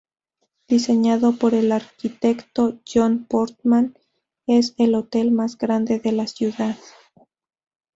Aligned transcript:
Diseñado 0.67 1.33
por 1.37 1.53
el 1.53 1.71
arquitecto 1.71 2.79
John 2.91 3.23
Portman, 3.25 3.95
es 4.47 4.73
el 4.79 4.95
hotel 4.95 5.29
más 5.31 5.59
grande 5.59 5.99
de 5.99 6.11
la 6.11 6.25
ciudad. 6.25 6.75